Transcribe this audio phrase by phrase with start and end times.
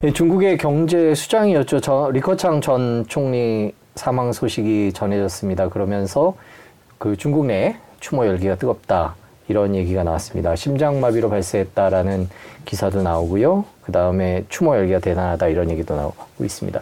[0.00, 1.80] 네, 중국의 경제 수장이었죠.
[1.80, 5.70] 저, 리커창 전 총리 사망 소식이 전해졌습니다.
[5.70, 6.36] 그러면서
[6.98, 9.16] 그 중국 내 추모 열기가 뜨겁다.
[9.48, 10.54] 이런 얘기가 나왔습니다.
[10.54, 12.28] 심장마비로 발생했다라는
[12.64, 13.64] 기사도 나오고요.
[13.82, 16.80] 그 다음에 추모 열기가 대단하다 이런 얘기도 나오고 있습니다.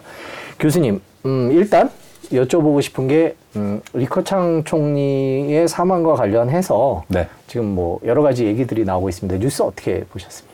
[0.59, 1.89] 교수님, 음, 일단
[2.25, 7.27] 여쭤보고 싶은 게 음, 리커창 총리의 사망과 관련해서 네.
[7.47, 9.39] 지금 뭐 여러 가지 얘기들이 나오고 있습니다.
[9.39, 10.46] 뉴스 어떻게 보셨습니까?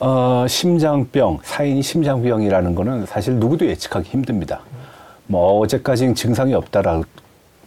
[0.00, 4.60] 어, 심장병, 사인이 심장병이라는 거는 사실 누구도 예측하기 힘듭니다.
[5.26, 7.02] 뭐 어제까지는 증상이 없다라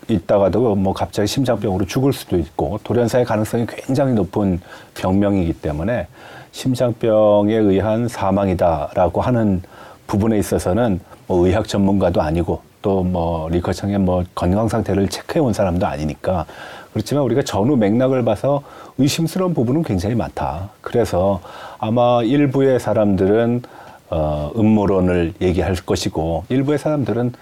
[0.08, 4.60] 있다가도 뭐 갑자기 심장병으로 죽을 수도 있고 돌연사의 가능성이 굉장히 높은
[4.96, 6.08] 병명이기 때문에
[6.52, 9.62] 심장병에 의한 사망이다라고 하는
[10.08, 15.86] 부분에 있어서는 뭐 의학 전문가도 아니고 또 뭐 리커창의 뭐 건강 상태를 체크해 온 사람도
[15.86, 16.46] 아니니까
[16.94, 18.62] 그렇지만 우리가 전후 맥락을 봐서
[18.98, 20.70] 의심스러운 부분은 굉장히 많다.
[20.82, 21.42] 그래서
[21.80, 23.64] 아마 일부의 사람들은
[24.10, 27.34] 어, 음모론을 얘기할 것이고 일부의 사람들은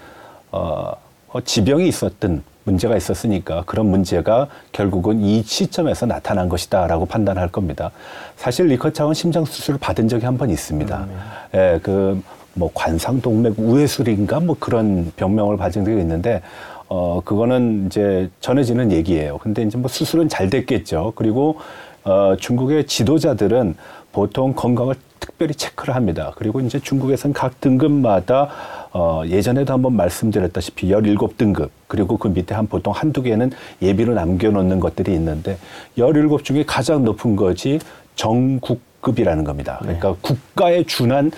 [0.52, 0.92] 어,
[1.28, 7.90] 어, 지병이 있었든 문제가 있었으니까 그런 문제가 결국은 이 시점에서 나타난 것이다라고 판단할 겁니다.
[8.36, 11.06] 사실 리커창은 심장 수술을 받은 적이 한 번 있습니다.
[11.54, 12.22] 예, 그
[12.54, 16.42] 뭐 관상동맥 우회술인가 뭐 그런 병명을 받은 적이 있는데
[16.94, 19.38] 어 그거는 이제 전해지는 얘기예요.
[19.38, 21.14] 근데 이제 뭐 수술은 잘 됐겠죠.
[21.16, 21.58] 그리고
[22.04, 23.76] 어 중국의 지도자들은
[24.12, 26.32] 보통 건강을 특별히 체크를 합니다.
[26.36, 28.50] 그리고 이제 중국에서는 각 등급마다
[28.92, 34.78] 어 예전에도 한번 말씀드렸다시피 17등급 그리고 그 밑에 한 보통 한두 개는 예비로 남겨 놓는
[34.78, 35.56] 것들이 있는데
[35.96, 37.78] 17 중에 가장 높은 것이
[38.16, 39.78] 정국급이라는 겁니다.
[39.80, 41.30] 그러니까 국가에 준한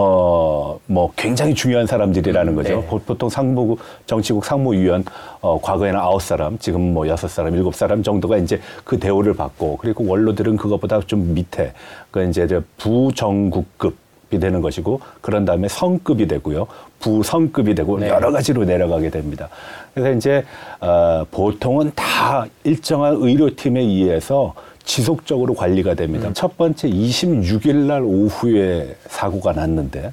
[0.00, 2.76] 어, 뭐, 굉장히 중요한 사람들이라는 거죠.
[2.76, 2.86] 네.
[2.86, 5.04] 보- 보통 상무, 정치국 상무위원,
[5.40, 9.78] 어, 과거에는 아홉 사람, 지금 뭐 여섯 사람, 일곱 사람 정도가 이제 그 대우를 받고,
[9.78, 11.72] 그리고 원로들은 그것보다 좀 밑에,
[12.12, 13.96] 그 이제 저 부정국급.
[14.30, 16.66] 이 되는 것이고 그런 다음에 성급이 되고요
[17.00, 18.10] 부성급이 되고 네.
[18.10, 19.48] 여러 가지로 내려가게 됩니다.
[19.94, 20.44] 그래서 이제
[20.80, 24.52] 어, 보통은 다 일정한 의료팀에 의해서
[24.88, 26.30] 지속적으로 관리가 됩니다.
[26.32, 30.12] 첫 번째 26일 날 오후에 사고가 났는데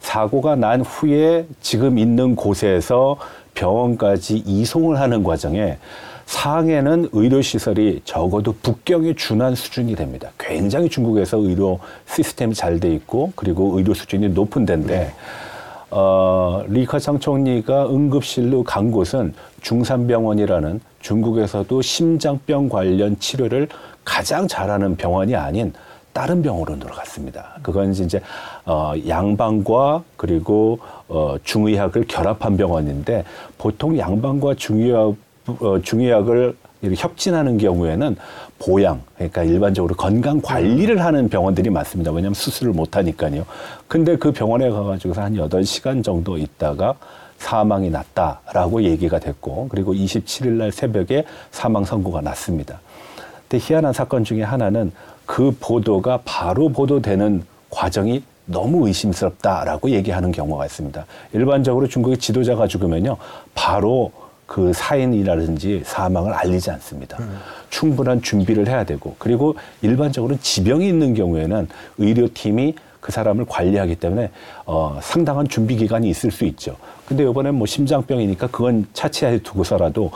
[0.00, 3.18] 사고가 난 후에 지금 있는 곳에서
[3.52, 5.76] 병원까지 이송을 하는 과정에
[6.24, 10.30] 상해는 의료시설이 적어도 북경에 준한 수준이 됩니다.
[10.38, 15.12] 굉장히 중국에서 의료 시스템이 잘 돼 있고 그리고 의료 수준이 높은 데인데
[15.90, 23.68] 어, 리커창 총리가 응급실로 간 곳은 중산병원이라는 중국에서도 심장병 관련 치료를
[24.04, 25.72] 가장 잘하는 병원이 아닌
[26.12, 27.58] 다른 병원으로 들어갔습니다.
[27.62, 28.20] 그건 이제
[28.64, 30.78] 어, 양방과 그리고
[31.08, 33.24] 어, 중의학을 결합한 병원인데
[33.58, 35.16] 보통 양방과 중의학
[35.46, 36.56] 어, 중의학을
[36.96, 38.16] 협진하는 경우에는
[38.58, 42.10] 보양, 그러니까 일반적으로 건강 관리를 하는 병원들이 많습니다.
[42.10, 43.46] 왜냐하면 수술을 못 하니까요.
[43.88, 46.94] 근데 그 병원에 가가지고서 한 여덟 시간 정도 있다가
[47.38, 52.80] 사망이 났다라고 얘기가 됐고, 그리고 27일 날 새벽에 사망 선고가 났습니다.
[53.54, 54.90] 근데 희한한 사건 중에 하나는
[55.26, 61.06] 그 보도가 바로 보도되는 과정이 너무 의심스럽다라고 얘기하는 경우가 있습니다.
[61.34, 63.16] 일반적으로 중국의 지도자가 죽으면요,
[63.54, 64.10] 바로
[64.46, 67.16] 그 사인이라든지 사망을 알리지 않습니다.
[67.70, 74.30] 충분한 준비를 해야 되고, 그리고 일반적으로 지병이 있는 경우에는 의료팀이 그 사람을 관리하기 때문에
[74.66, 76.74] 어, 상당한 준비 기간이 있을 수 있죠.
[77.06, 80.10] 근데 이번엔 뭐 심장병이니까 그건 차치하에 두고서라도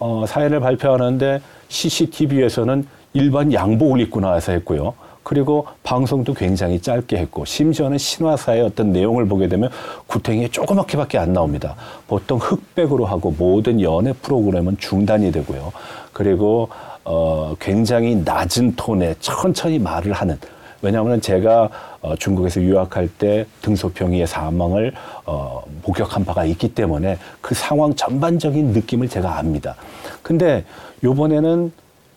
[0.00, 1.40] 어, 사연을 발표하는데
[1.70, 4.94] CCTV에서는 일반 양복을 입고 나와서 했고요.
[5.22, 9.70] 그리고 방송도 굉장히 짧게 했고 심지어는 신화사의 어떤 내용을 보게 되면
[10.06, 11.76] 구탱이 조그맣게밖에 안 나옵니다.
[12.08, 15.72] 보통 흑백으로 하고 모든 연애 프로그램은 중단이 되고요.
[16.12, 16.68] 그리고
[17.04, 20.38] 어, 굉장히 낮은 톤에 천천히 말을 하는
[20.82, 21.68] 왜냐하면 제가
[22.00, 24.92] 어, 중국에서 유학할 때 등소평이의 사망을
[25.26, 29.76] 어, 목격한 바가 있기 때문에 그 상황 전반적인 느낌을 제가 압니다.
[30.22, 30.64] 근데
[31.04, 31.72] 요번에는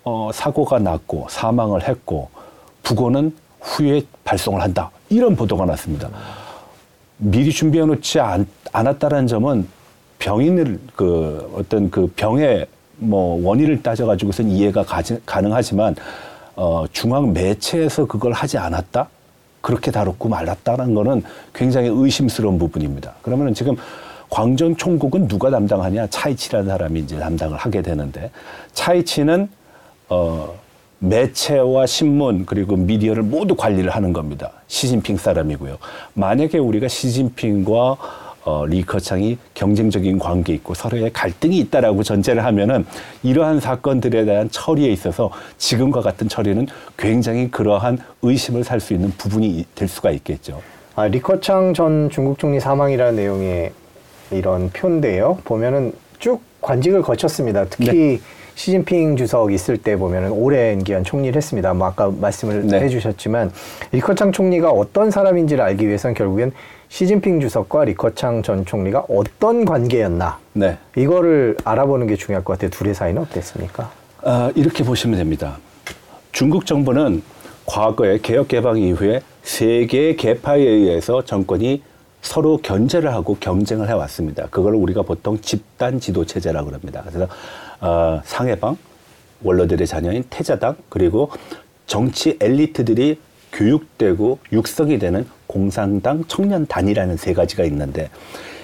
[0.06, 2.30] 어, 사고가 났고 사망을 했고
[2.84, 4.92] 부고는 후에 발송을 한다.
[5.10, 6.10] 이런 보도가 났습니다.
[7.18, 9.68] 미리 준비해 놓지 않, 않았다는 점은
[10.20, 12.66] 병인을 그 어떤 그 병의
[12.98, 15.96] 뭐 원인을 따져 가지고선 이해가 가지, 가능하지만
[16.56, 19.10] 어, 중앙 매체에서 그걸 하지 않았다?
[19.62, 21.24] 그렇게 다뤘고 말았다는 거는
[21.54, 23.14] 굉장히 의심스러운 부분입니다.
[23.22, 23.76] 그러면 지금
[24.30, 26.08] 광전 총국은 누가 담당하냐?
[26.08, 28.32] 차이치라는 사람이 이제 담당을 하게 되는데
[28.74, 29.48] 차이치는
[30.10, 30.54] 어,
[31.00, 34.52] 매체와 신문 그리고 미디어를 모두 관리를 하는 겁니다.
[34.68, 35.78] 시진핑 사람이고요.
[36.14, 37.98] 만약에 우리가 시진핑과
[38.46, 42.86] 어, 리커창이 경쟁적인 관계 있고 서로의 갈등이 있다라고 전제를 하면은
[43.24, 46.68] 이러한 사건들에 대한 처리에 있어서 지금과 같은 처리는
[46.98, 50.62] 굉장히 그러한 의심을 살 수 있는 부분이 될 수가 있겠죠.
[50.96, 53.72] 아, 리커창 전 중국 총리 사망이라는 내용의
[54.32, 55.38] 이런 표인데요.
[55.46, 57.66] 보면은 쭉 관직을 거쳤습니다.
[57.70, 58.20] 특히
[58.56, 61.74] 시진핑 주석 있을 때 보면은 오랜 기간 총리를 했습니다.
[61.74, 62.82] 뭐 아까 말씀을 네.
[62.82, 63.52] 해주셨지만
[63.92, 66.52] 리커창 총리가 어떤 사람인지를 알기 위해서는 결국엔
[66.90, 70.78] 시진핑 주석과 리커창 전 총리가 어떤 관계였나 네.
[70.96, 72.70] 이거를 알아보는 게 중요할 것 같아요.
[72.70, 73.92] 둘의 사이는 어땠습니까?
[74.22, 75.58] 아, 이렇게 보시면 됩니다.
[76.32, 77.24] 중국 정부는
[77.66, 81.82] 과거에 개혁 개방 이후에 세 개의 계파에 의해서 정권이
[82.22, 84.48] 서로 견제를 하고 경쟁을 해왔습니다.
[84.50, 87.04] 그걸 우리가 보통 집단 지도 체제라고 합니다.
[87.06, 87.28] 그래서
[87.84, 88.78] 어, 상해방,
[89.44, 91.30] 원로들의 자녀인 태자당 그리고
[91.86, 93.20] 정치 엘리트들이
[93.52, 98.10] 교육되고 육성이 되는 공산당 청년단이라는 세 가지가 있는데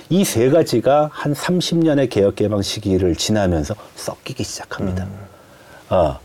[0.10, 5.06] 이 세 가지가 한 30년의 개혁 개방 시기를 지나면서 섞이기 시작합니다.
[5.90, 6.18] 아,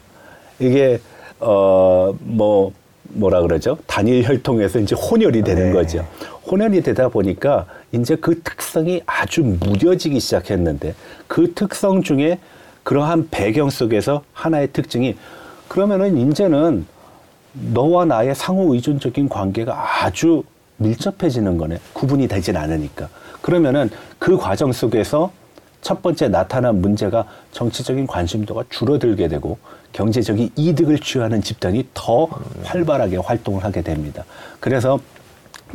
[0.60, 1.00] 이게,
[1.40, 2.72] 어, 뭐,
[3.08, 3.76] 뭐라 그러죠?
[3.86, 5.72] 단일 혈통에서 이제 혼혈이 되는 네.
[5.72, 6.06] 거죠.
[6.50, 10.94] 혼혈이 되다 보니까 이제 그 특성이 아주 무뎌지기 시작했는데
[11.26, 12.38] 그 특성 중에
[12.84, 15.16] 그러한 배경 속에서 하나의 특징이
[15.68, 16.86] 그러면은 이제는
[17.72, 20.44] 너와 나의 상호 의존적인 관계가 아주
[20.76, 21.78] 밀접해지는 거네.
[21.92, 23.08] 구분이 되진 않으니까.
[23.40, 25.32] 그러면은 그 과정 속에서
[25.80, 29.58] 첫 번째 나타난 문제가 정치적인 관심도가 줄어들게 되고
[29.92, 32.26] 경제적인 이득을 취하는 집단이 더
[32.64, 34.24] 활발하게 활동을 하게 됩니다.
[34.60, 34.98] 그래서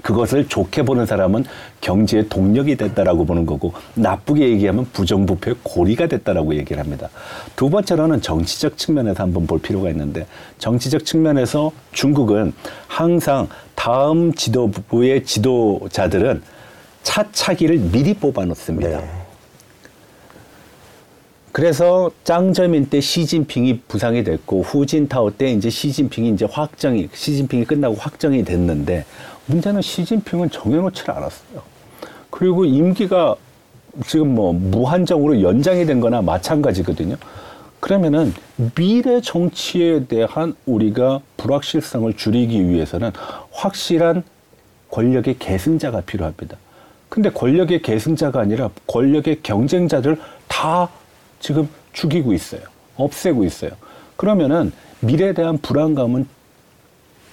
[0.01, 1.45] 그것을 좋게 보는 사람은
[1.81, 7.09] 경제의 동력이 됐다라고 보는 거고 나쁘게 얘기하면 부정부패의 고리가 됐다라고 얘기를 합니다.
[7.55, 10.25] 두 번째로는 정치적 측면에서 한번 볼 필요가 있는데
[10.57, 12.53] 정치적 측면에서 중국은
[12.87, 16.41] 항상 다음 지도부의 지도자들은
[17.03, 18.99] 차차기를 미리 뽑아 놓습니다.
[18.99, 19.09] 네.
[21.51, 28.43] 그래서 짱저민 때 시진핑이 부상이 됐고 후진타오 때 이제 시진핑이 이제 확정이 시진핑이 끝나고 확정이
[28.43, 29.05] 됐는데
[29.49, 31.61] 문제는 시진핑은 정해놓지를 않았어요.
[32.29, 33.35] 그리고 임기가
[34.05, 37.15] 지금 뭐 무한정으로 연장이 된 거나 마찬가지거든요.
[37.79, 38.33] 그러면은
[38.75, 43.11] 미래 정치에 대한 우리가 불확실성을 줄이기 위해서는
[43.51, 44.23] 확실한
[44.91, 46.57] 권력의 계승자가 필요합니다.
[47.07, 50.89] 근데 권력의 계승자가 아니라 권력의 경쟁자들 다
[51.39, 52.61] 지금 죽이고 있어요.
[52.97, 53.71] 없애고 있어요.
[54.15, 56.27] 그러면은 미래에 대한 불안감은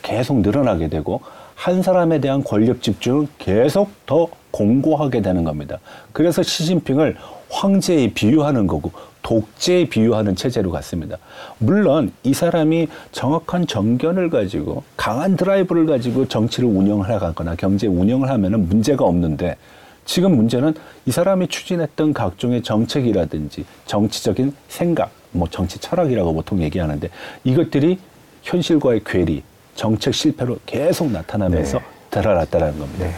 [0.03, 1.21] 계속 늘어나게 되고
[1.57, 5.79] 한 사람에 대한 권력 집중은 계속 더 공고하게 되는 겁니다.
[6.13, 7.17] 그래서 시진핑을
[7.49, 8.93] 황제에 비유하는 거고
[9.23, 11.17] 독재에 비유하는 체제로 갔습니다.
[11.59, 18.69] 물론 이 사람이 정확한 정견을 가지고 강한 드라이브를 가지고 정치를 운영을 하거나 경제 운영을 하면은
[18.69, 19.57] 문제가 없는데
[20.05, 20.75] 지금 문제는
[21.07, 27.09] 이 사람이 추진했던 각종의 정책이라든지 정치적인 생각, 뭐 정치 철학이라고 보통 얘기하는데
[27.43, 27.99] 이것들이
[28.43, 29.43] 현실과의 괴리,
[29.77, 31.85] 정책 실패로 계속 나타나면서 네.
[32.11, 33.07] 드러났다는 겁니다.
[33.07, 33.13] 네.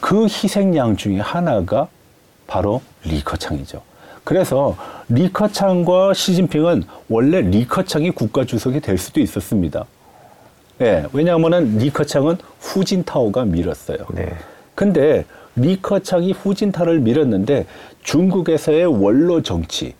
[0.00, 1.88] 그 희생양 중에 하나가
[2.46, 3.82] 바로 리커창이죠.
[4.22, 4.76] 그래서
[5.08, 9.84] 리커창과 시진핑은 원래 리커창이 국가 주석이 될 수도 있었습니다.
[10.80, 13.98] 예, 왜냐하면은 리커창은 후진타오가 밀었어요.
[14.14, 14.32] 네.
[14.74, 15.24] 근데
[15.56, 17.66] 리커창이 후진타를 밀었는데
[18.02, 19.94] 중국에서의 원로 정치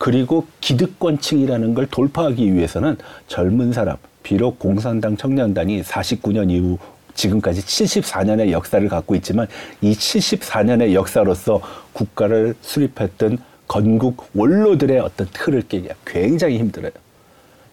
[0.00, 6.78] 그리고 기득권층이라는 걸 돌파하기 위해서는 젊은 사람 비록 공산당 청년단이 49년 이후
[7.12, 9.46] 지금까지 74년의 역사를 갖고 있지만
[9.82, 11.60] 이 74년의 역사로서
[11.92, 13.36] 국가를 수립했던
[13.68, 16.92] 건국 원로들의 어떤 틀을 깨기가 굉장히 힘들어요.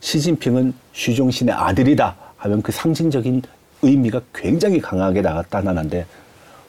[0.02, 3.42] 시진핑은 쉬종신의 아들이다 하면 그 상징적인
[3.84, 6.06] 의미가 굉장히 강하게 나타나는데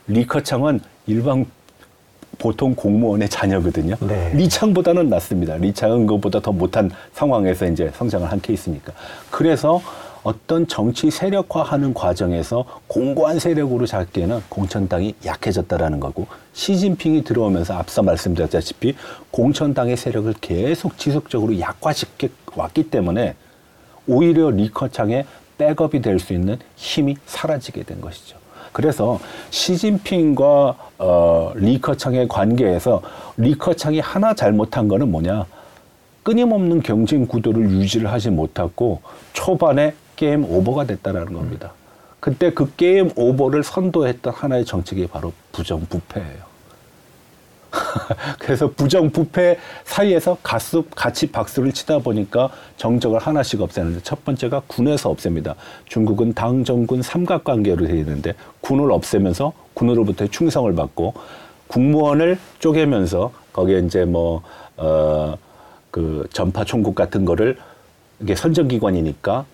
[0.07, 0.79] 리커창은
[1.09, 1.47] 일반
[2.39, 3.97] 보통 공무원의 자녀거든요.
[4.01, 4.31] 네.
[4.35, 5.57] 리창보다는 낫습니다.
[5.57, 8.93] 리창은 그것보다 더 못한 상황에서 이제 성장을 한 케이스니까.
[9.31, 9.83] 그래서
[10.23, 18.95] 어떤 정치 세력화하는 과정에서 공고한 세력으로 잡기에는 공천당이 약해졌다라는 거고 시진핑이 들어오면서 앞서 말씀드렸다시피
[19.31, 23.35] 공천당의 세력을 계속 지속적으로 약화시켜 왔기 때문에
[24.07, 25.25] 오히려 리커창의
[25.57, 28.38] 백업이 될 수 있는 힘이 사라지게 된 것이죠.
[28.79, 29.19] 그래서
[29.51, 33.03] 시진핑과 어, 리커창의 관계에서
[33.37, 35.47] 리커창이 하나 잘못한 거는 뭐냐?
[36.23, 39.01] 끊임없는 경쟁 구도를 유지를 하지 못하고
[39.33, 41.73] 초반에 게임 오버가 됐다라는 겁니다.
[42.21, 46.48] 그때 그 게임 오버를 선도했던 하나의 정책이 바로 부정부패예요.
[48.39, 55.11] 그래서 부정 부패 사이에서 가수, 같이 박수를 치다 보니까 정적을 하나씩 없애는데 첫 번째가 군에서
[55.11, 55.55] 없앱니다.
[55.87, 61.15] 중국은 당정군 삼각관계로 되어 있는데 군을 없애면서 군으로부터의 충성을 받고
[61.69, 64.43] 국무원을 쪼개면서 거기에 이제 뭐,
[64.77, 65.37] 어,
[65.91, 67.57] 그 전파 총국 같은 거를
[68.21, 69.45] 이게 선정기관이니까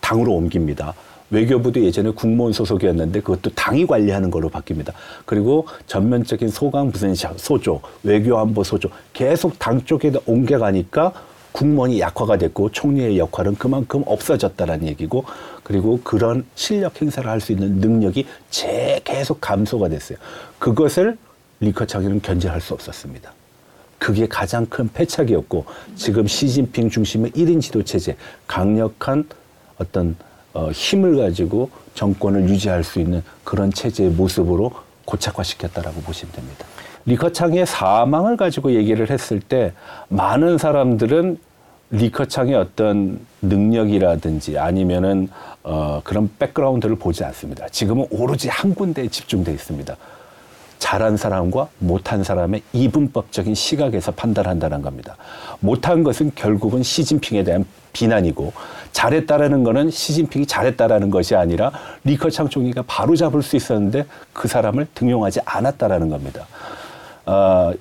[0.00, 0.94] 당으로 옮깁니다.
[1.30, 4.92] 외교부도 예전에 국무원 소속이었는데 그것도 당이 관리하는 걸로 바뀝니다.
[5.24, 11.12] 그리고 전면적인 소강 부선 소조, 외교안보 소조 계속 당 쪽에 옮겨가니까
[11.52, 15.24] 국무원이 약화가 됐고 총리의 역할은 그만큼 없어졌다라는 얘기고
[15.64, 20.18] 그리고 그런 실력 행사를 할 수 있는 능력이 재 계속 감소가 됐어요.
[20.58, 21.16] 그것을
[21.60, 23.32] 리커창이는 견제할 수 없었습니다.
[23.98, 25.64] 그게 가장 큰 패착이었고
[25.96, 28.16] 지금 시진핑 중심의 1인 지도 체제
[28.46, 29.24] 강력한
[29.78, 30.16] 어떤
[30.58, 34.72] 어, 힘을 가지고 정권을 유지할 수 있는 그런 체제의 모습으로
[35.04, 36.66] 고착화시켰다라고 보시면 됩니다.
[37.06, 39.72] 리커창의 사망을 가지고 얘기를 했을 때
[40.08, 41.38] 많은 사람들은
[41.90, 45.28] 리커창의 어떤 능력이라든지 아니면은
[45.62, 47.68] 어, 그런 백그라운드를 보지 않습니다.
[47.68, 49.96] 지금은 오로지 한 군데에 집중돼 있습니다.
[50.80, 55.16] 잘한 사람과 못한 사람의 이분법적인 시각에서 판단한다는 겁니다.
[55.60, 58.52] 못한 것은 결국은 시진핑에 대한 비난이고
[58.92, 61.72] 잘했다라는 것은 시진핑이 잘했다라는 것이 아니라
[62.04, 66.46] 리커창 총리가 바로 잡을 수 있었는데 그 사람을 등용하지 않았다라는 겁니다.
[67.26, 67.72] 어,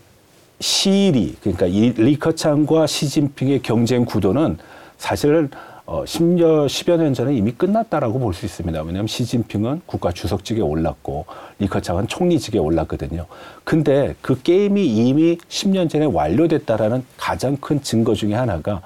[0.60, 4.58] 시일이 그러니까 이 리커창과 시진핑의 경쟁 구도는
[4.98, 5.50] 사실은
[5.86, 8.82] 어, 10여, 10여 년 전에 이미 끝났다라고 볼 수 있습니다.
[8.82, 11.26] 왜냐하면 시진핑은 국가 주석직에 올랐고
[11.60, 13.26] 리커창은 총리직에 올랐거든요.
[13.64, 18.82] 근데 그 게임이 이미 10년 전에 완료됐다라는 가장 큰 증거 중에 하나가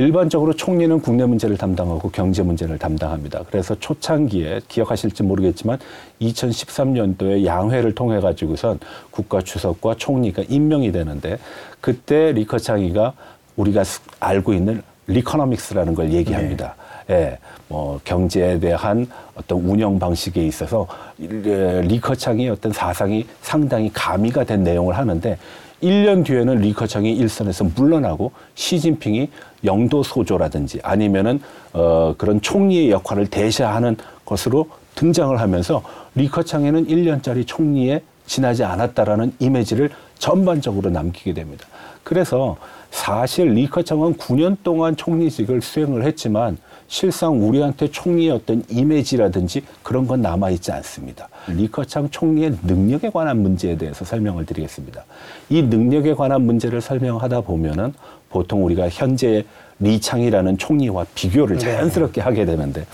[0.00, 3.44] 일반적으로 총리는 국내 문제를 담당하고 경제 문제를 담당합니다.
[3.50, 5.78] 그래서 초창기에 기억하실지 모르겠지만
[6.22, 8.78] 2013년도에 양회를 통해 가지고선
[9.10, 11.38] 국가 주석과 총리가 임명이 되는데
[11.82, 13.12] 그때 리커창이가
[13.56, 13.82] 우리가
[14.20, 16.76] 알고 있는 리커너믹스라는 걸 얘기합니다.
[17.06, 17.14] 네.
[17.14, 17.38] 예,
[17.68, 20.86] 뭐 경제에 대한 어떤 운영 방식에 있어서
[21.18, 25.36] 리커창의 어떤 사상이 상당히 가미가 된 내용을 하는데
[25.82, 29.30] 1년 뒤에는 리커창이 일선에서 물러나고 시진핑이
[29.64, 31.40] 영도 소조라든지 아니면은
[31.72, 35.82] 어 그런 총리의 역할을 대시하는 것으로 등장을 하면서
[36.14, 41.66] 리커창에는 1년짜리 총리에 지나지 않았다라는 이미지를 전반적으로 남기게 됩니다.
[42.04, 42.56] 그래서
[42.90, 46.58] 사실 리커창은 9년 동안 총리직을 수행을 했지만
[46.90, 51.28] 실상 우리한테 총리의 어떤 이미지라든지 그런 건 남아있지 않습니다.
[51.46, 55.04] 리커창 총리의 능력에 관한 문제에 대해서 설명을 드리겠습니다.
[55.50, 57.94] 이 능력에 관한 문제를 설명하다 보면은
[58.28, 59.44] 보통 우리가 현재
[59.78, 61.62] 리창이라는 총리와 비교를 네.
[61.62, 62.84] 자연스럽게 하게 되는데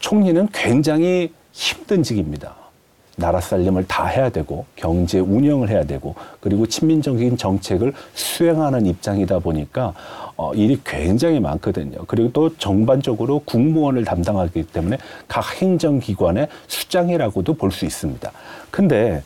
[0.00, 2.54] 총리는 굉장히 힘든 직입니다.
[3.18, 9.92] 나라 살림을 다 해야 되고 경제 운영을 해야 되고 그리고 친민적인 정책을 수행하는 입장이다 보니까
[10.36, 11.98] 어, 일이 굉장히 많거든요.
[12.06, 18.30] 그리고 또 정반적으로 국무원을 담당하기 때문에 각 행정기관의 수장이라고도 볼 수 있습니다.
[18.70, 19.22] 근데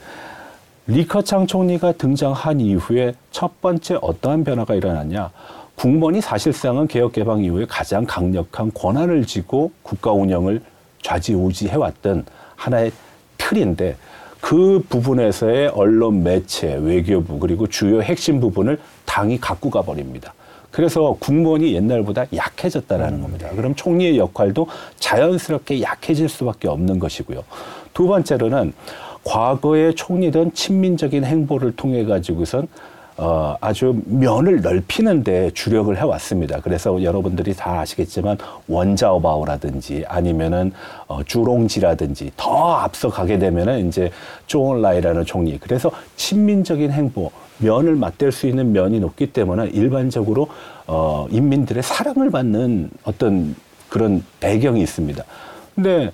[0.86, 5.30] 리커창 총리가 등장한 이후에 첫 번째 어떠한 변화가 일어났냐?
[5.76, 10.62] 국무원이 사실상은 개혁개방 이후에 가장 강력한 권한을 쥐고 국가 운영을
[11.02, 12.24] 좌지우지해왔던
[12.56, 12.90] 하나의
[13.42, 13.96] 틀인데
[14.40, 20.34] 그 부분에서의 언론 매체, 외교부 그리고 주요 핵심 부분을 당이 갖고 가버립니다.
[20.70, 23.22] 그래서 국무원이 옛날보다 약해졌다라는 음.
[23.22, 23.48] 겁니다.
[23.54, 24.66] 그럼 총리의 역할도
[24.98, 27.44] 자연스럽게 약해질 수밖에 없는 것이고요.
[27.92, 28.72] 두 번째로는
[29.22, 32.66] 과거의 총리든 친민적인 행보를 통해 가지고선
[33.24, 36.60] 어, 아주 면을 넓히는 데 주력을 해왔습니다.
[36.60, 38.36] 그래서 여러분들이 다 아시겠지만
[38.66, 40.72] 원자오바오라든지 아니면은
[41.06, 44.10] 어, 주롱지라든지 더 앞서 가게 되면은 이제
[44.48, 45.56] 쪼온라이라는 총리.
[45.58, 50.48] 그래서 친민적인 행보, 면을 맞댈 수 있는 면이 높기 때문에 일반적으로
[50.88, 53.54] 어, 인민들의 사랑을 받는 어떤
[53.88, 55.22] 그런 배경이 있습니다.
[55.76, 56.10] 근데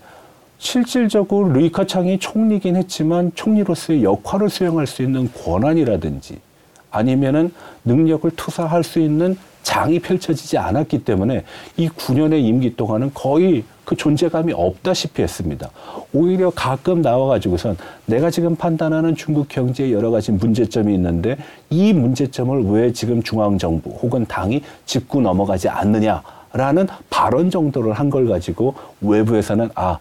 [0.59, 6.48] 실질적으로 루이카 창이 총리긴 했지만 총리로서의 역할을 수행할 수 있는 권한이라든지
[6.91, 7.53] 아니면은
[7.85, 11.45] 능력을 투사할 수 있는 장이 펼쳐지지 않았기 때문에
[11.77, 15.71] 이 9년의 임기 동안은 거의 그 존재감이 없다시피 했습니다.
[16.13, 17.77] 오히려 가끔 나와가지고선
[18.07, 21.37] 내가 지금 판단하는 중국 경제에 여러 가지 문제점이 있는데
[21.71, 28.27] 이 문제점을 왜 지금 중앙정부 혹은 당이 짚고 넘어가지 않느냐 라는 발언 정도를 한 걸
[28.27, 29.99] 가지고 외부에서는 아,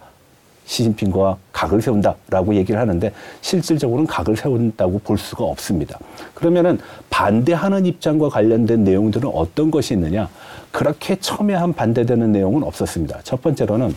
[0.68, 3.10] 시진핑과 각을 세운다라고 얘기를 하는데
[3.40, 5.98] 실질적으로는 각을 세운다고 볼 수가 없습니다.
[6.34, 6.78] 그러면은
[7.10, 10.28] 반대하는 입장과 관련된 내용들은 어떤 것이 있느냐?
[10.70, 13.20] 그렇게 첨예한 반대되는 내용은 없었습니다.
[13.24, 13.94] 첫 번째로는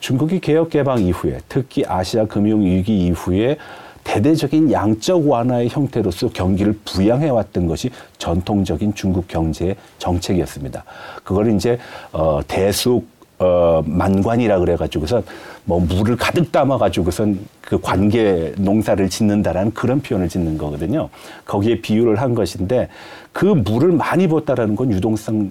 [0.00, 3.56] 중국이 개혁 개방 이후에 특히 아시아 금융 위기 이후에
[4.02, 10.84] 대대적인 양적 완화의 형태로서 경기를 부양해 왔던 것이 전통적인 중국 경제의 정책이었습니다.
[11.22, 11.78] 그걸 이제
[12.10, 15.22] 어 대숙 어 만관이라 그래 가지고서
[15.64, 21.08] 뭐 물을 가득 담아 가지고선 그 관계 농사를 짓는다라는 그런 표현을 짓는 거거든요.
[21.44, 22.88] 거기에 비유를 한 것인데
[23.32, 25.50] 그 물을 많이 붓다라는 건 유동성을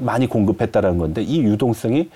[0.00, 2.08] 많이 공급했다라는 건데 이 유동성이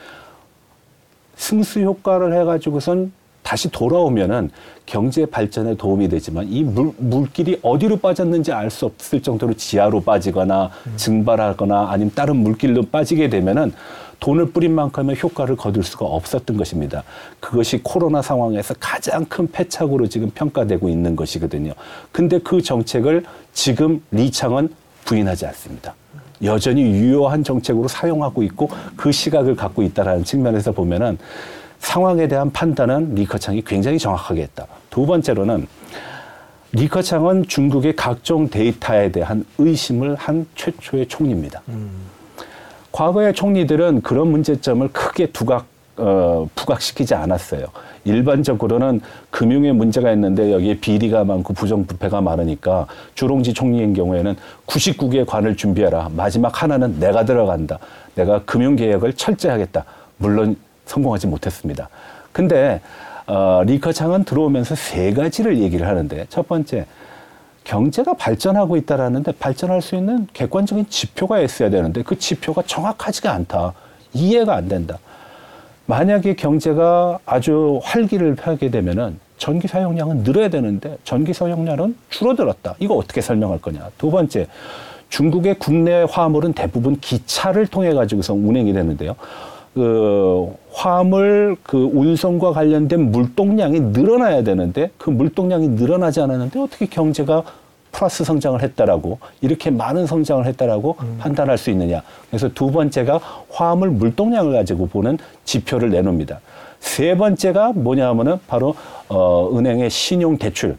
[1.37, 4.51] 승수 효과를 해가지고선 다시 돌아오면은
[4.87, 10.71] 경제 발전에 도움이 되지만 이 물, 물길이 어디로 빠졌는지 알 수 없을 정도로 지하로 빠지거나
[10.97, 13.75] 증발하거나 아니면 다른 물길로 빠지게 되면은
[14.21, 17.03] 돈을 뿌린 만큼의 효과를 거둘 수가 없었던 것입니다.
[17.41, 21.73] 그것이 코로나 상황에서 가장 큰 패착으로 지금 평가되고 있는 것이거든요.
[22.13, 24.69] 근데 그 정책을 지금 리창은
[25.05, 25.95] 부인하지 않습니다.
[26.43, 31.19] 여전히 유효한 정책으로 사용하고 있고 그 시각을 갖고 있다라는 측면에서 보면은
[31.79, 34.67] 상황에 대한 판단은 리커창이 굉장히 정확하게 했다.
[34.91, 35.67] 두 번째로는
[36.73, 41.63] 리커창은 중국의 각종 데이터에 대한 의심을 한 최초의 총리입니다.
[42.95, 47.67] 과거의 총리들은 그런 문제점을 크게 두각 어, 부각시키지 않았어요.
[48.05, 52.87] 일반적으로는 금융에 문제가 있는데 여기에 비리가 많고 부정부패가 많으니까
[53.17, 54.37] 주롱지 총리인 경우에는
[54.67, 56.09] 99개 관을 준비해라.
[56.15, 57.81] 마지막 하나는 내가 들어간다.
[58.15, 59.85] 내가 금융개혁을 철저히 하겠다.
[60.17, 61.89] 물론 성공하지 못했습니다.
[62.31, 62.81] 근데
[63.27, 66.87] 어, 리커창은 들어오면서 세 가지를 얘기를 하는데 첫 번째
[67.65, 73.73] 경제가 발전하고 있다라는데 발전할 수 있는 객관적인 지표가 있어야 되는데 그 지표가 정확하지가 않다.
[74.13, 74.99] 이해가 안 된다.
[75.87, 82.77] 만약에 경제가 아주 활기를 펴게 되면은 전기 사용량은 늘어야 되는데 전기 사용량은 줄어들었다.
[82.79, 83.91] 이거 어떻게 설명할 거냐.
[83.99, 84.47] 두 번째,
[85.09, 89.17] 중국의 국내 화물은 대부분 기차를 통해 가지고서 운행이 되는데요.
[89.75, 97.43] 그 화물 그 운송과 관련된 물동량이 늘어나야 되는데 그 물동량이 늘어나지 않았는데 어떻게 경제가
[97.91, 102.03] 플러스 성장을 했다라고 이렇게 많은 성장을 했다라고 판단할 수 있느냐.
[102.29, 106.41] 그래서 두 번째가 화물 물동량을 가지고 보는 지표를 내놓습니다.
[106.81, 108.75] 세 번째가 뭐냐 하면은 바로
[109.09, 110.77] 어 은행의 신용 대출.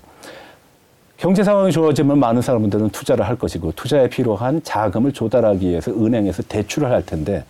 [1.18, 6.92] 경제 상황이 좋아지면 많은 사람들은 투자를 할 것이고 투자에 필요한 자금을 조달하기 위해서 은행에서 대출을
[6.92, 7.46] 할 텐데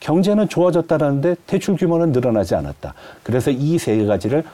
[0.00, 2.94] 경제는 좋아졌다라는데 대출 규모는 늘어나지 않았다.
[3.22, 4.44] 그래서 이 세 가지를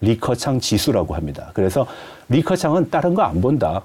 [0.00, 1.50] 리커창 지수라고 합니다.
[1.54, 1.86] 그래서
[2.28, 3.82] 리커창은 다른 거 안 본다.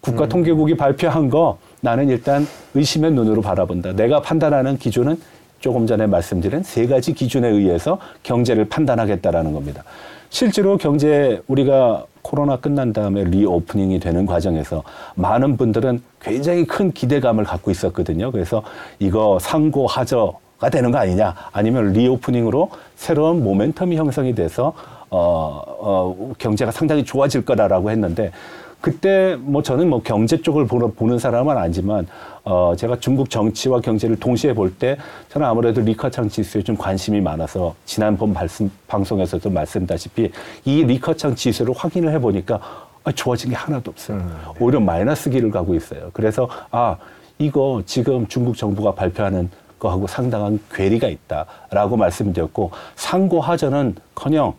[0.00, 3.92] 국가통계국이 발표한 거 나는 일단 의심의 눈으로 바라본다.
[3.94, 5.20] 내가 판단하는 기준은
[5.58, 9.82] 조금 전에 말씀드린 세 가지 기준에 의해서 경제를 판단하겠다라는 겁니다.
[10.30, 14.82] 실제로 경제 우리가 코로나 끝난 다음에 reopening이 되는 과정에서
[15.14, 18.30] 많은 분들은 굉장히 큰 기대감을 갖고 있었거든요.
[18.30, 18.62] 그래서
[18.98, 24.72] 이거 상고 하저 가 되는 거 아니냐 아니면 reopening으로 새로운 모멘텀이 형성이 돼서
[25.10, 28.32] 어, 어, 경제가 상당히 좋아질 거라라고 했는데
[28.80, 32.06] 그때 뭐 저는 뭐 경제 쪽을 보는, 보는 사람은 아니지만
[32.44, 34.96] 어 제가 중국 정치와 경제를 동시에 볼 때
[35.28, 40.30] 저는 아무래도 리커창 지수에 좀 관심이 많아서 지난번 말씀, 방송에서도 말씀다시피
[40.64, 42.60] 이 리커창 지수를 확인을 해보니까
[43.02, 44.22] 아, 좋아진 게 하나도 없어요.
[44.60, 46.10] 오히려 마이너스 길을 가고 있어요.
[46.12, 46.96] 그래서 아
[47.38, 54.54] 이거 지금 중국 정부가 발표하는 거하고 상당한 괴리가 있다라고 말씀드렸고 상고 하전은커녕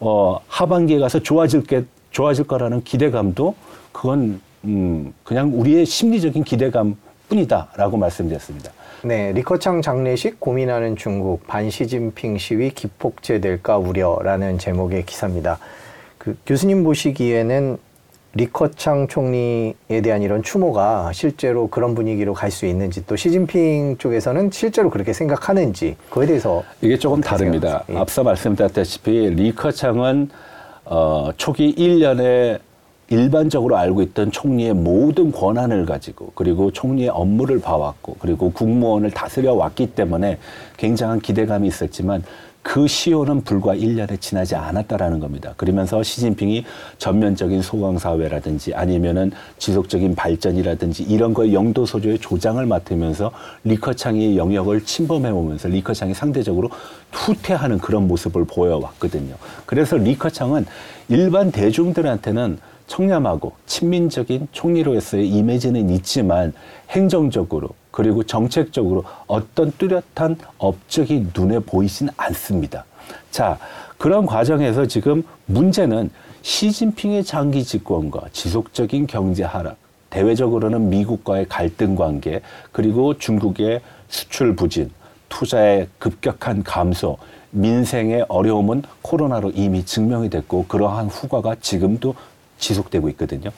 [0.00, 3.54] 어, 하반기에 가서 좋아질 게 좋아질 거라는 기대감도
[3.92, 6.96] 그건 음, 그냥 우리의 심리적인 기대감
[7.28, 8.72] 뿐이다라고 말씀드렸습니다.
[9.02, 15.58] 네, 리커창 장례식 고민하는 중국 반시진핑 시위 기폭제될까 우려라는 제목의 기사입니다.
[16.18, 17.78] 그 교수님 보시기에는
[18.36, 24.88] 리커창 총리에 대한 이런 추모가 실제로 그런 분위기로 갈 수 있는지 또 시진핑 쪽에서는 실제로
[24.88, 27.84] 그렇게 생각하는지 그에 대해서 이게 조금 다릅니다.
[27.90, 27.96] 예.
[27.96, 30.30] 앞서 말씀드렸다시피 리커창은
[30.84, 32.60] 어, 초기 1년에
[33.08, 39.88] 일반적으로 알고 있던 총리의 모든 권한을 가지고 그리고 총리의 업무를 봐왔고 그리고 국무원을 다스려 왔기
[39.88, 40.38] 때문에
[40.76, 42.22] 굉장한 기대감이 있었지만
[42.66, 45.54] 그 시효는 불과 1년에 지나지 않았다라는 겁니다.
[45.56, 46.64] 그러면서 시진핑이
[46.98, 53.30] 전면적인 소강사회라든지 아니면은 지속적인 발전이라든지 이런 거에 영도 소조의 조장을 맡으면서
[53.62, 56.68] 리커창의 영역을 침범해 오면서 리커창이 상대적으로
[57.12, 59.36] 후퇴하는 그런 모습을 보여왔거든요.
[59.64, 60.66] 그래서 리커창은
[61.08, 66.52] 일반 대중들한테는 청렴하고 친민적인 총리로서의 이미지는 있지만
[66.90, 72.84] 행정적으로 그리고 정책적으로 어떤 뚜렷한 업적이 눈에 보이진 않습니다.
[73.30, 73.58] 자,
[73.96, 76.10] 그런 과정에서 지금 문제는
[76.42, 79.78] 시진핑의 장기 집권과 지속적인 경제 하락,
[80.10, 84.90] 대외적으로는 미국과의 갈등 관계, 그리고 중국의 수출 부진,
[85.30, 87.16] 투자의 급격한 감소,
[87.50, 92.14] 민생의 어려움은 코로나로 이미 증명이 됐고 그러한 후과가 지금도
[92.58, 93.48] 지속되고 있거든요.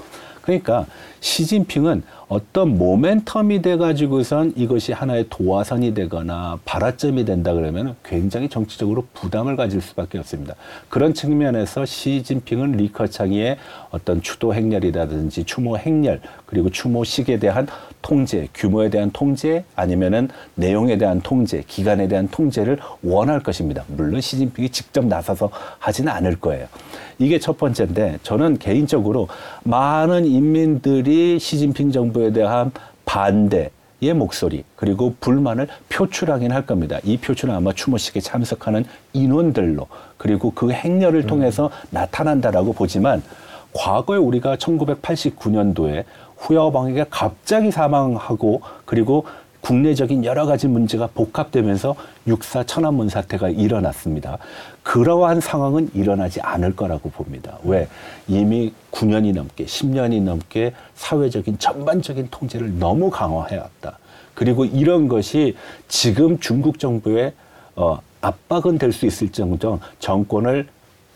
[0.49, 0.87] 그러니까
[1.21, 9.83] 시진핑은 어떤 모멘텀이 돼가지고선 이것이 하나의 도화선이 되거나 발화점이 된다 그러면 굉장히 정치적으로 부담을 가질
[9.83, 10.55] 수밖에 없습니다.
[10.89, 13.59] 그런 측면에서 시진핑은 리커창이의
[13.91, 17.67] 어떤 추도 행렬이라든지 추모 행렬 그리고 추모식에 대한
[18.01, 23.85] 통제, 규모에 대한 통제 아니면은 내용에 대한 통제, 기간에 대한 통제를 원할 것입니다.
[23.87, 26.69] 물론 시진핑이 직접 나서서 하지는 않을 거예요.
[27.19, 29.29] 이게 첫 번째인데 저는 개인적으로
[29.65, 32.71] 많은 인민들이 시진핑 정부에 대한
[33.05, 37.01] 반대 의 목소리 그리고 불만을 표출하긴 할 겁니다.
[37.03, 43.25] 이 표출은 아마 추모식에 참석하는 인원들로 그리고 그 행렬을 통해서 나타난다라고 보지만
[43.73, 46.05] 과거에 우리가 1989년도에
[46.37, 49.25] 후야오방에게 갑자기 사망하고 그리고
[49.61, 51.95] 국내적인 여러 가지 문제가 복합되면서
[52.27, 54.39] 육사 천안문 사태가 일어났습니다.
[54.83, 57.59] 그러한 상황은 일어나지 않을 거라고 봅니다.
[57.65, 57.89] 왜?
[58.29, 63.99] 이미 9년이 넘게, 10년이 넘게 사회적인 전반적인 통제를 너무 강화해왔다.
[64.35, 65.57] 그리고 이런 것이
[65.89, 67.33] 지금 중국 정부의
[67.75, 70.67] 어, 압박은 될 수 있을 정도 정권을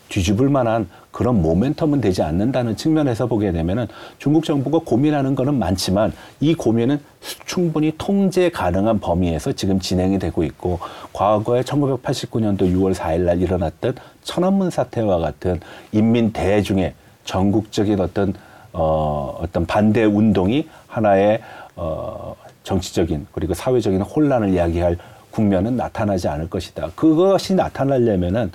[0.09, 3.87] 뒤집을 만한 그런 모멘텀은 되지 않는다는 측면에서 보게 되면은
[4.18, 7.01] 중국 정부가 고민하는 거는 많지만 이 고민은
[7.44, 10.81] 충분히 통제 가능한 범위에서 지금 진행이 되고 있고
[11.12, 13.94] 과거에 1989년도 6월 4일 날 일어났던
[14.25, 15.61] 천안문 사태와 같은
[15.92, 16.94] 인민 대중의
[17.25, 18.35] 전국적인 어떤
[18.72, 21.40] 어 어떤 반대 운동이 하나의
[21.77, 24.96] 어 정치적인 그리고 사회적인 혼란을 이야기할
[25.31, 26.90] 국면은 나타나지 않을 것이다.
[26.94, 28.51] 그것이 나타나려면은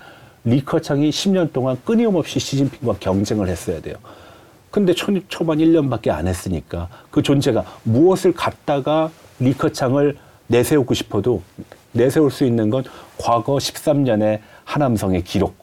[0.47, 3.95] 리커창이 10년 동안 끊임없이 시진핑과 경쟁을 했어야 돼요.
[4.71, 11.41] 근데 초, 초반 1년밖에 안 했으니까 그 존재가 무엇을 갖다가 리커창을 내세우고 싶어도
[11.91, 12.85] 내세울 수 있는 건
[13.17, 15.55] 과거 13년의 하남성의 기록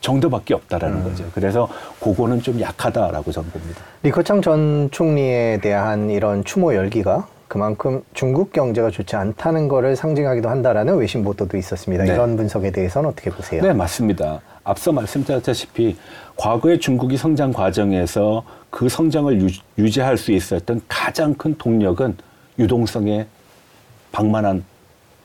[0.00, 1.04] 정도밖에 없다라는 음.
[1.04, 1.24] 거죠.
[1.34, 1.68] 그래서
[2.00, 3.80] 그거는 좀 약하다라고 저는 봅니다.
[4.04, 10.96] 리커창 전 총리에 대한 이런 추모 열기가 그만큼 중국 경제가 좋지 않다는 거를 상징하기도 한다라는
[10.96, 12.04] 외신 보도도 있었습니다.
[12.04, 12.14] 네.
[12.14, 13.60] 이런 분석에 대해서는 어떻게 보세요?
[13.60, 14.40] 네, 맞습니다.
[14.64, 15.98] 앞서 말씀드렸다시피
[16.36, 22.16] 과거의 중국이 성장 과정에서 그 성장을 유, 지할 수 있었던 가장 큰 동력은
[22.58, 23.26] 유동성의
[24.12, 24.64] 방만한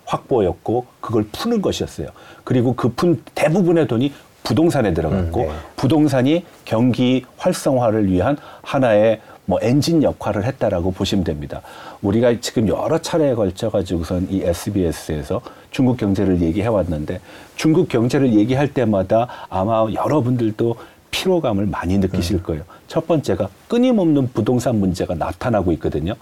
[0.03, 2.09] 확보였고 그걸 푸는 것이었어요.
[2.43, 4.11] 그리고 그 푼 대부분의 돈이
[4.43, 5.53] 부동산에 들어갔고 음, 네.
[5.77, 11.61] 부동산이 경기 활성화를 위한 하나의 뭐 엔진 역할을 했다라고 보시면 됩니다.
[12.01, 17.21] 우리가 지금 여러 차례에 걸쳐 가지고선 이 SBS에서 중국 경제를 얘기해 왔는데
[17.55, 20.75] 중국 경제를 얘기할 때마다 아마 여러분들도
[21.11, 22.63] 피로감을 많이 느끼실 거예요.
[22.87, 26.13] 첫 번째가 끊임없는 부동산 문제가 나타나고 있거든요.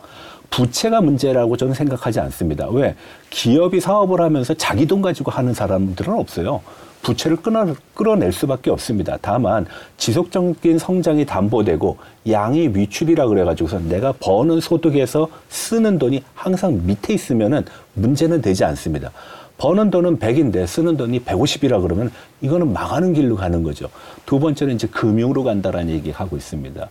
[0.52, 2.70] 부채가 문제라고 저는 생각하지 않습니다.
[2.70, 2.96] 왜?
[3.32, 6.62] 기업이 사업을 하면서 자기 돈 가지고 하는 사람들은 없어요.
[7.06, 9.18] 부채를 끊어, 끌어낼 수밖에 없습니다.
[9.22, 11.98] 다만 지속적인 성장이 담보되고
[12.30, 17.64] 양이 위출이라 그래가지고서 내가 버는 소득에서 쓰는 돈이 항상 밑에 있으면은
[17.94, 19.12] 문제는 되지 않습니다.
[19.60, 23.88] 버는 돈은 100인데 쓰는 돈이 150이라 그러면 이거는 망하는 길로 가는 거죠.
[24.26, 26.90] 두 번째는 이제 금융으로 간다라는 얘기 하고 있습니다.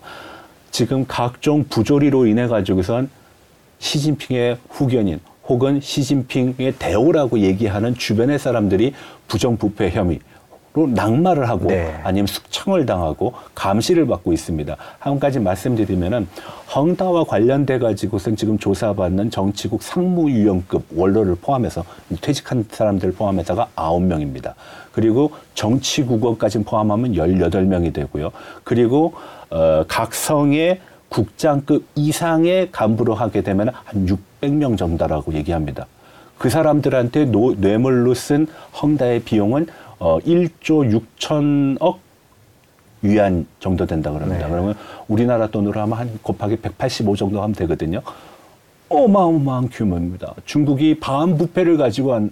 [0.70, 3.10] 지금 각종 부조리로 인해 가지고선
[3.80, 8.94] 시진핑의 후견인 혹은 시진핑의 대오라고 얘기하는 주변의 사람들이
[9.28, 10.20] 부정부패 혐의
[10.74, 12.00] 로 낙마를 하고 네.
[12.02, 14.76] 아니면 숙청을 당하고 감시를 받고 있습니다.
[14.98, 16.26] 한 가지 말씀드리면은
[16.74, 21.84] 헝다와 관련돼 가지고선 지금 조사받는 정치국 상무위원급 원로를 포함해서
[22.20, 24.56] 퇴직한 사람들 포함해서가 아홉 명입니다
[24.90, 28.32] 그리고 정치국어까지 포함하면 18명이 되고요.
[28.64, 29.14] 그리고
[29.50, 34.08] 어, 각 성의 국장급 이상의 간부로 하게 되면 한
[34.44, 35.86] 600명 정도라고 얘기합니다.
[36.38, 38.46] 그 사람들한테 노, 뇌물로 쓴
[38.80, 39.66] 헝다의 비용은
[39.98, 41.98] 어, 1조 6천억
[43.02, 44.46] 위안 정도 된다 그럽니다.
[44.46, 44.50] 네.
[44.50, 44.74] 그러면
[45.08, 48.00] 우리나라 돈으로 하면 한 곱하기 185 정도 하면 되거든요.
[48.88, 50.34] 어마어마한 규모입니다.
[50.44, 52.30] 중국이 반부패를 가지고 한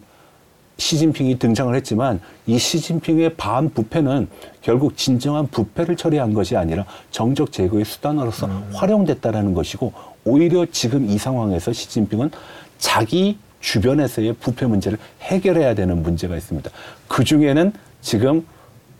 [0.83, 4.29] 시진핑이 등장을 했지만 이 시진핑의 반 부패는
[4.61, 9.92] 결국 진정한 부패를 처리한 것이 아니라 정적 제거의 수단으로서 활용됐다라는 것이고
[10.25, 12.31] 오히려 지금 이 상황에서 시진핑은
[12.79, 16.68] 자기 주변에서의 부패 문제를 해결해야 되는 문제가 있습니다.
[17.07, 18.45] 그 중에는 지금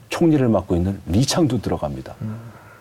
[0.09, 2.15] 총리를 맡고 있는 리창도 들어갑니다.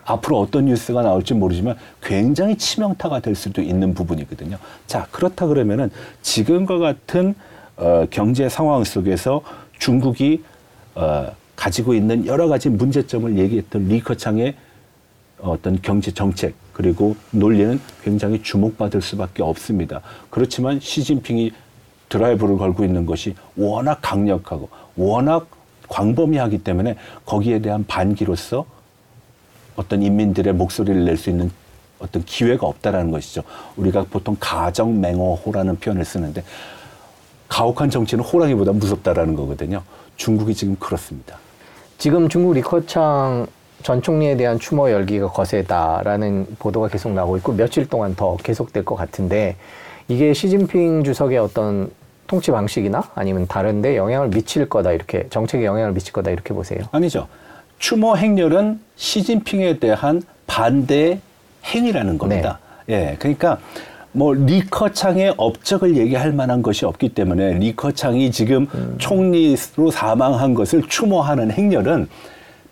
[0.04, 4.58] 앞으로 어떤 뉴스가 나올지 모르지만 굉장히 치명타가 될 수도 있는 부분이거든요.
[4.86, 5.90] 자, 그렇다 그러면은
[6.22, 7.34] 지금과 같은
[7.82, 9.42] 어, 경제 상황 속에서
[9.80, 10.44] 중국이
[10.94, 14.54] 어, 가지고 있는 여러 가지 문제점을 얘기했던 리커창의
[15.40, 20.00] 어떤 경제 정책 그리고 논리는 굉장히 주목받을 수밖에 없습니다.
[20.30, 21.50] 그렇지만 시진핑이
[22.08, 25.48] 드라이브를 걸고 있는 것이 워낙 강력하고 워낙
[25.88, 26.94] 광범위하기 때문에
[27.26, 28.64] 거기에 대한 반기로서
[29.74, 31.50] 어떤 인민들의 목소리를 낼 수 있는
[31.98, 33.42] 어떤 기회가 없다라는 것이죠.
[33.76, 36.42] 우리가 보통 가정맹어호라는 표현을 쓰는데
[37.52, 39.82] 가혹한 정치는 호랑이보다 무섭다라는 거거든요.
[40.16, 41.36] 중국이 지금 그렇습니다.
[41.98, 43.46] 지금 중국 리커창
[43.82, 48.94] 전 총리에 대한 추모 열기가 거세다라는 보도가 계속 나오고 있고 며칠 동안 더 계속될 것
[48.94, 49.56] 같은데
[50.08, 51.90] 이게 시진핑 주석의 어떤
[52.26, 56.80] 통치 방식이나 아니면 다른데 영향을 미칠 거다 이렇게 정책에 영향을 미칠 거다 이렇게 보세요.
[56.90, 57.28] 아니죠.
[57.78, 61.20] 추모 행렬은 시진핑에 대한 반대
[61.66, 62.60] 행위라는 겁니다.
[62.88, 63.58] 예, 그러니까
[64.12, 68.66] 뭐 리커창의 업적을 얘기할 만한 것이 없기 때문에 리커창이 지금
[68.98, 72.08] 총리로 사망한 것을 추모하는 행렬은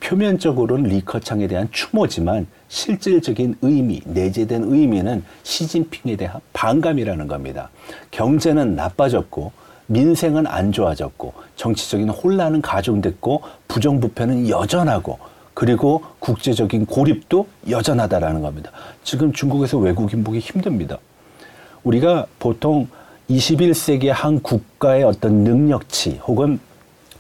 [0.00, 7.70] 표면적으로는 리커창에 대한 추모지만 실질적인 의미, 내재된 의미는 시진핑에 대한 반감이라는 겁니다.
[8.11, 9.53] 경제는 나빠졌고
[9.87, 15.18] 민생은 안 좋아졌고 정치적인 혼란은 가중됐고 부정부패는 여전하고
[15.53, 18.70] 그리고 국제적인 고립도 여전하다라는 겁니다.
[19.03, 20.98] 지금 중국에서 외국인 보기 힘듭니다.
[21.85, 22.88] 우리가 보통
[23.29, 26.59] 21세기 한 국가의 어떤 능력치 혹은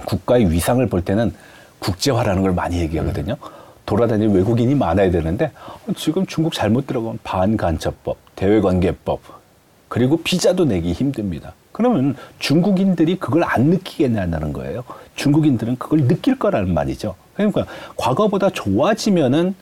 [0.04, 1.32] 국가의 위상을 볼 때는
[1.78, 3.36] 국제화라는 걸 많이 얘기하거든요.
[3.86, 5.50] 돌아다니는 외국인이 많아야 되는데
[5.96, 9.20] 지금 중국 잘못 들어가면 반간첩법, 대외관계법
[9.88, 11.54] 그리고 비자도 내기 힘듭니다.
[11.72, 14.84] 그러면 중국인들이 그걸 안 느끼겠냐는 거예요.
[15.16, 17.14] 중국인들은 그걸 느낄 거라는 말이죠.
[17.34, 19.54] 그러니까 과거보다 좋아지면은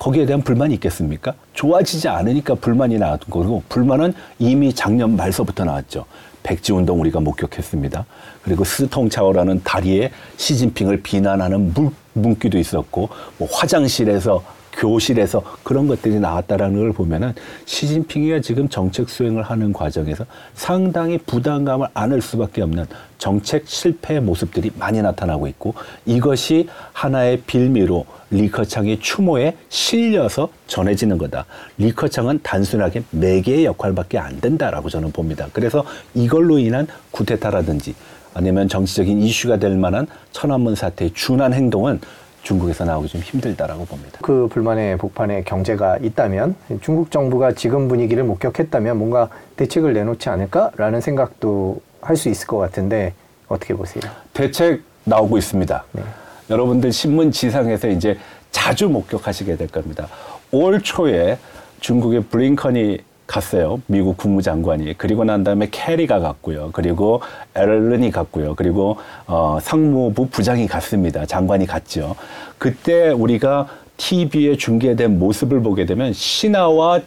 [0.00, 1.34] 거기에 대한 불만이 있겠습니까?
[1.52, 6.06] 좋아지지 않으니까 불만이 나왔던 거고 불만은 이미 작년 말서부터 나왔죠.
[6.42, 8.06] 백지 운동 우리가 목격했습니다.
[8.42, 16.92] 그리고 스통차오라는 다리에 시진핑을 비난하는 물, 문기도 있었고 뭐 화장실에서 교실에서 그런 것들이 나왔다라는 걸
[16.92, 17.34] 보면은
[17.66, 22.86] 시진핑이가 지금 정책 수행을 하는 과정에서 상당히 부담감을 안을 수밖에 없는
[23.18, 25.74] 정책 실패의 모습들이 많이 나타나고 있고
[26.06, 31.44] 이것이 하나의 빌미로 리커창의 추모에 실려서 전해지는 거다.
[31.78, 35.48] 리커창은 단순하게 매개의 역할밖에 안 된다라고 저는 봅니다.
[35.52, 37.94] 그래서 이걸로 인한 구테타라든지
[38.32, 42.00] 아니면 정치적인 이슈가 될 만한 천안문 사태의 준한 행동은
[42.42, 44.18] 중국에서 나오기 좀 힘들다라고 봅니다.
[44.22, 51.80] 그 불만의 복판에 경제가 있다면 중국 정부가 지금 분위기를 목격했다면 뭔가 대책을 내놓지 않을까라는 생각도
[52.00, 53.12] 할 수 있을 것 같은데
[53.48, 54.00] 어떻게 보세요?
[54.32, 55.84] 대책 나오고 있습니다.
[55.92, 56.02] 네.
[56.48, 58.18] 여러분들 신문 지상에서 이제
[58.50, 60.08] 자주 목격하시게 될 겁니다.
[60.50, 61.38] 올 초에
[61.80, 62.98] 중국의 블링컨이
[63.30, 63.80] 갔어요.
[63.86, 64.94] 미국 국무장관이.
[64.98, 66.70] 그리고 난 다음에 캐리가 갔고요.
[66.72, 67.22] 그리고
[67.54, 68.56] 앨런이 갔고요.
[68.56, 68.96] 그리고
[69.28, 71.24] 어, 상무부 부장이 갔습니다.
[71.24, 72.16] 장관이 갔죠.
[72.58, 77.00] 그때 우리가 TV에 중계된 모습을 보게 되면 신하와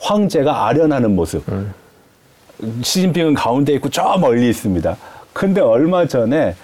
[0.00, 1.44] 황제가 알현하는 모습.
[2.82, 4.96] 시진핑은 가운데 있고 저 멀리 있습니다.
[5.32, 6.56] 근데 얼마 전에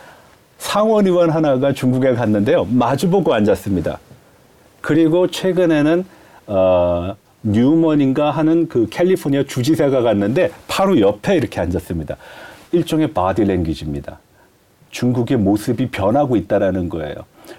[0.59, 2.65] 상원 의원 하나가 중국에 갔는데요.
[2.65, 4.01] 마주보고 앉았습니다.
[4.81, 6.05] 그리고 최근에는
[6.49, 7.15] 어,
[7.47, 12.17] 뉴먼인가 하는 그 캘리포니아 주지사가 갔는데 바로 옆에 이렇게 앉았습니다.
[12.73, 14.19] 일종의 바디 랭귀지입니다.
[14.91, 17.15] 중국의 모습이 변하고 있다라는 거예요.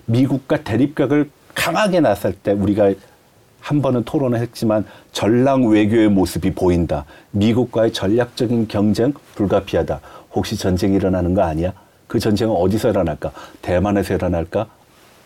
[0.06, 2.94] 미국과 대립각을 강하게 나설 때 우리가
[3.62, 7.06] 한 번은 토론을 했지만 전랑 외교의 모습이 보인다.
[7.32, 10.00] 미국과의 전략적인 경쟁 불가피하다.
[10.34, 11.74] 혹시 전쟁이 일어나는 거 아니야?
[12.08, 13.32] 그 전쟁은 어디서 일어날까?
[13.62, 14.68] 대만에서 일어날까?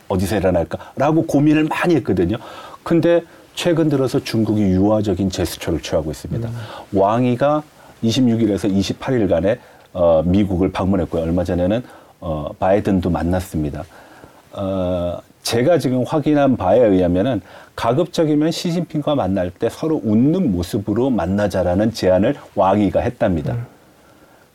[0.08, 0.94] 어디서 일어날까?
[0.96, 2.38] 라고 고민을 많이 했거든요.
[2.84, 3.22] 근데
[3.62, 6.50] 최근 들어서 중국이 유화적인 제스처를 취하고 있습니다.
[6.94, 7.62] 왕이가
[8.04, 9.60] 26일에서 28일간에
[9.94, 11.22] 어, 미국을 방문했고요.
[11.22, 11.84] 얼마 전에는
[12.22, 13.84] 어, 바이든도 만났습니다.
[14.54, 17.40] 어, 제가 지금 확인한 바에 의하면은
[17.76, 23.56] 가급적이면 시진핑과 만날 때 서로 웃는 모습으로 만나자라는 제안을 왕이가 했답니다.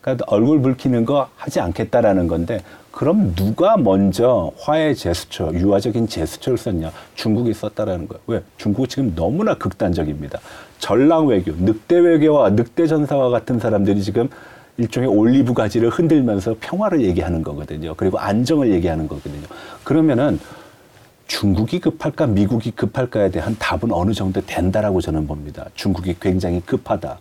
[0.06, 6.92] 그러니까 얼굴 붉히는 거 하지 않겠다라는 건데 그럼 누가 먼저 화해 제스처, 유화적인 제스처를 썼냐?
[7.16, 8.22] 중국이 썼다라는 거예요.
[8.28, 8.42] 왜?
[8.56, 10.38] 중국 지금 너무나 극단적입니다.
[10.78, 14.28] 전랑 외교, 늑대 외교와 늑대 전사와 같은 사람들이 지금
[14.76, 17.94] 일종의 올리브 가지를 흔들면서 평화를 얘기하는 거거든요.
[17.96, 19.42] 그리고 안정을 얘기하는 거거든요.
[19.82, 20.38] 그러면은
[21.26, 25.66] 중국이 급할까 미국이 급할까에 대한 답은 어느 정도 된다라고 저는 봅니다.
[25.74, 27.18] 중국이 굉장히 급하다.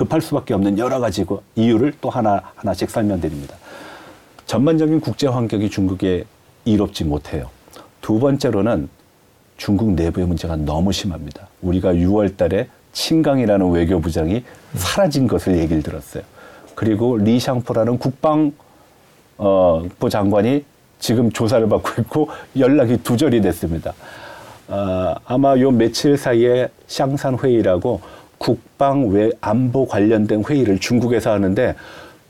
[0.00, 3.54] 급할 수밖에 없는 여러 가지 그 이유를 또 하나 하나씩 설명드립니다.
[4.46, 6.24] 전반적인 국제 환경이 중국에
[6.64, 7.50] 이롭지 못해요.
[8.00, 8.88] 두 번째로는
[9.58, 11.48] 중국 내부의 문제가 너무 심합니다.
[11.60, 14.42] 우리가 6월 달에 친강이라는 외교부장이
[14.74, 16.22] 사라진 것을 얘기를 들었어요.
[16.74, 18.52] 그리고 리샹포라는 국방
[19.36, 20.64] 어, 부 장관이
[20.98, 23.92] 지금 조사를 받고 있고 연락이 두절이 됐습니다.
[24.68, 28.00] 어, 아마 요 며칠 사이에 샹산 회의라고
[28.40, 31.74] 국방 외 안보 관련된 회의를 중국에서 하는데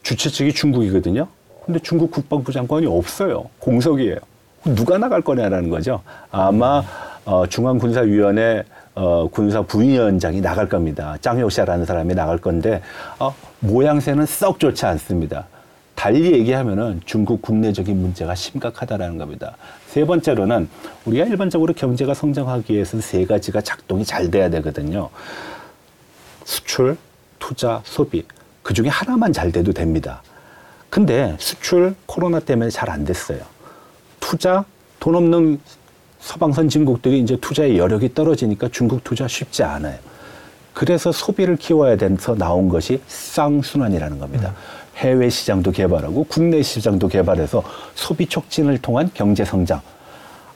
[0.03, 1.29] 주최 측이 중국이거든요.
[1.64, 3.44] 근데 중국 국방부 장관이 없어요.
[3.61, 4.16] 공석이에요.
[4.64, 6.03] 누가 나갈 거냐라는 거죠.
[6.33, 6.83] 아마
[7.25, 8.64] 어, 중앙군사위원회
[8.96, 11.16] 어, 군사 부위원장이 나갈 겁니다.
[11.20, 12.83] 짱효샤라는 사람이 나갈 건데
[13.20, 15.46] 어, 모양새는 썩 좋지 않습니다.
[15.94, 19.55] 달리 얘기하면은 중국 국내적인 문제가 심각하다라는 겁니다.
[19.87, 20.68] 세 번째로는
[21.05, 25.09] 우리가 일반적으로 경제가 성장하기 위해서 세 가지가 작동이 잘 돼야 되거든요.
[26.44, 26.96] 수출,
[27.38, 28.24] 투자, 소비.
[28.62, 30.22] 그 중에 하나만 잘 돼도 됩니다.
[30.90, 33.40] 근데 수출 코로나 때문에 잘 안 됐어요.
[34.18, 34.64] 투자,
[34.98, 35.61] 돈 없는
[36.20, 39.98] 서방 선진국들이 이제 투자의 여력이 떨어지니까 중국 투자 쉽지 않아요.
[40.74, 44.55] 그래서 소비를 키워야 돼서 나온 것이 쌍순환이라는 겁니다.
[44.96, 47.62] 해외 시장도 개발하고 국내 시장도 개발해서
[47.94, 49.81] 소비 촉진을 통한 경제 성장.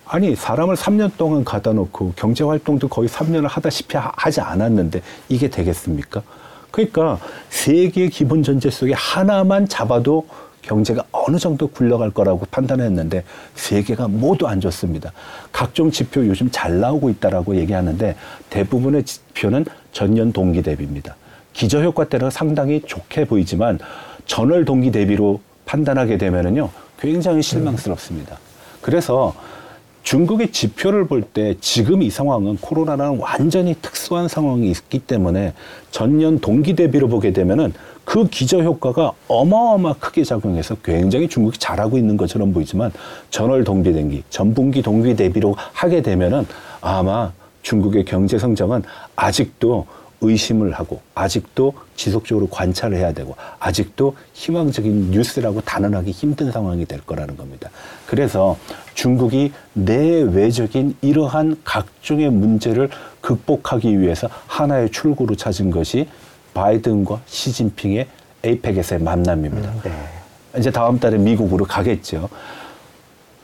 [0.07, 5.49] 아니 사람을 3년 동안 가다 놓고 경제 활동도 거의 3년을 하다시피 하- 하지 않았는데 이게
[5.49, 6.23] 되겠습니까?
[6.71, 7.19] 그러니까
[7.51, 10.27] 세계의 기본 전제 속에 하나만 잡아도
[10.62, 13.23] 경제가 어느 정도 굴러갈 거라고 판단했는데
[13.55, 15.12] 세계가 모두 안 좋습니다.
[15.53, 18.17] 각종 지표 요즘 잘 나오고 있다라고 얘기하는데
[18.51, 21.17] 대부분의 지표는 전년 동기 대비입니다.
[21.53, 23.79] 기저 효과 때는 상당히 좋게 보이지만
[24.27, 28.38] 전월 동기 대비로 판단하게 되면은요 굉장히 실망스럽습니다.
[28.81, 29.35] 그래서
[30.05, 35.55] 중국의 지표를 볼 때 지금 이 상황은 코로나라는 완전히 특수한 상황이 있기 때문에
[35.90, 37.73] 전년 동기 대비로 보게 되면은
[38.05, 42.93] 그 기저 효과가 어마어마 크게 작용해서 굉장히 중국이 잘하고 있는 것처럼 보이지만
[43.31, 46.47] 전월 동기 대비, 전분기 동기 대비로 하게 되면은
[46.83, 48.83] 아마 중국의 경제 성장은
[49.17, 49.87] 아직도
[50.21, 57.37] 의심을 하고 아직도 지속적으로 관찰을 해야 되고 아직도 희망적인 뉴스라고 단언하기 힘든 상황이 될 거라는
[57.37, 57.71] 겁니다.
[58.07, 58.57] 그래서
[58.95, 62.89] 중국이 내외적인 이러한 각종의 문제를
[63.21, 66.09] 극복하기 위해서 하나의 출구로 찾은 것이
[66.55, 68.07] 바이든과 시진핑의
[68.45, 69.73] 에이펙에서의 만남입니다.
[69.83, 69.93] 네.
[70.59, 72.29] 이제 다음 달에 미국으로 가겠죠.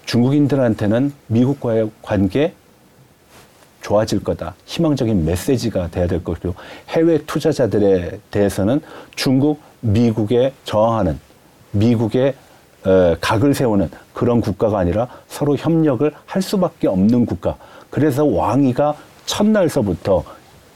[0.06, 2.52] 중국인들한테는 미국과의 관계
[3.82, 4.54] 좋아질 거다.
[4.66, 6.54] 희망적인 메시지가 돼야 될 것이고
[6.90, 8.80] 해외 투자자들에 대해서는
[9.16, 11.18] 중국, 미국에 저항하는
[11.72, 12.34] 미국의
[12.84, 17.56] 어, 각을 세우는 그런 국가가 아니라 서로 협력을 할 수밖에 없는 국가.
[17.90, 18.94] 그래서 왕이가
[19.26, 20.24] 첫날서부터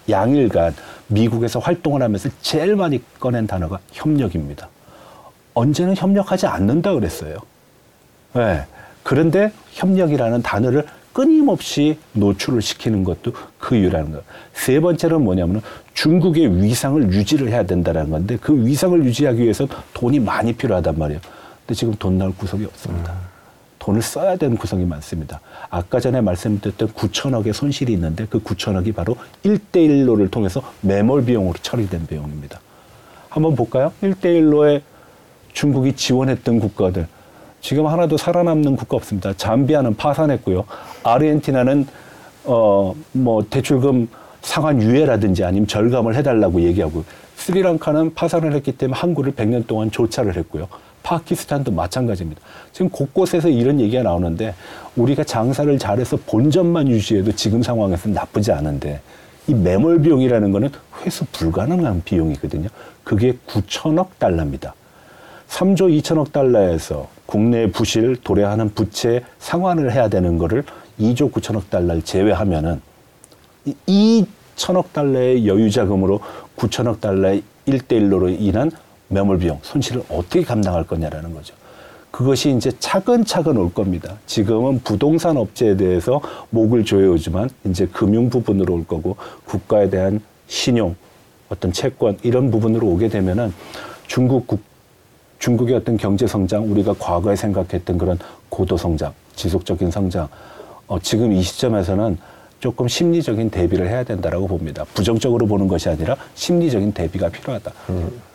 [0.08, 0.74] 양일간
[1.08, 4.68] 미국에서 활동을 하면서 제일 많이 꺼낸 단어가 협력입니다.
[5.54, 7.36] 언제는 협력하지 않는다 그랬어요.
[8.34, 8.64] 네.
[9.02, 14.22] 그런데 협력이라는 단어를 끊임없이 노출을 시키는 것도 그 이유라는 거예요.
[14.52, 15.62] 세 번째는 뭐냐면
[15.94, 21.20] 중국의 위상을 유지를 해야 된다는 건데 그 위상을 유지하기 위해서 돈이 많이 필요하단 말이에요.
[21.66, 23.14] 근데 지금 돈 나올 구석이 없습니다.
[23.78, 25.40] 돈을 써야 되는 구석이 많습니다.
[25.70, 32.60] 아까 전에 말씀드렸던 9천억의 손실이 있는데 그 9천억이 바로 1대1로를 통해서 매몰 비용으로 처리된 비용입니다.
[33.28, 33.92] 한번 볼까요?
[34.02, 34.82] 1대1로에
[35.52, 37.06] 중국이 지원했던 국가들
[37.60, 39.32] 지금 하나도 살아남는 국가 없습니다.
[39.34, 40.64] 잠비아는 파산했고요.
[41.02, 41.86] 아르헨티나는
[42.44, 44.08] 어 뭐 대출금
[44.42, 47.04] 상환 유예라든지 아니면 절감을 해달라고 얘기하고
[47.36, 50.68] 스리랑카는 파산을 했기 때문에 항구를 100년 동안 조차를 했고요.
[51.04, 52.40] 파키스탄도 마찬가지입니다.
[52.72, 54.54] 지금 곳곳에서 이런 얘기가 나오는데
[54.96, 59.00] 우리가 장사를 잘해서 본전만 유지해도 지금 상황에서 나쁘지 않은데
[59.46, 60.70] 이 매몰 비용이라는 거는
[61.02, 62.68] 회수 불가능한 비용이거든요.
[63.04, 64.74] 그게 9천억 달러입니다.
[65.48, 70.64] 3조 2천억 달러에서 국내 부실 도래하는 부채 상환을 해야 되는 거를
[70.98, 72.80] 2조 9천억 달러를 제외하면은
[73.86, 74.24] 이
[74.56, 76.20] 2천억 달러의 여유 자금으로
[76.56, 78.70] 9천억 달러의 1대1로로 인한
[79.08, 81.54] 매몰 비용 손실을 어떻게 감당할 거냐라는 거죠.
[82.10, 84.16] 그것이 이제 차근차근 올 겁니다.
[84.26, 90.94] 지금은 부동산 업체에 대해서 목을 조여오지만 이제 금융 부분으로 올 거고 국가에 대한 신용,
[91.48, 93.52] 어떤 채권 이런 부분으로 오게 되면은
[94.06, 94.60] 중국 국,
[95.40, 100.28] 중국의 어떤 경제 성장, 우리가 과거에 생각했던 그런 고도 성장, 지속적인 성장,
[100.86, 102.16] 어, 지금 이 시점에서는
[102.60, 104.84] 조금 심리적인 대비를 해야 된다라고 봅니다.
[104.94, 107.72] 부정적으로 보는 것이 아니라 심리적인 대비가 필요하다.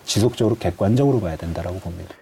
[0.10, 2.16] 지속적으로 객관적으로 봐야 된다라고 봅니다.